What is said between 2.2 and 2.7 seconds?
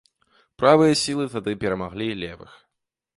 левых.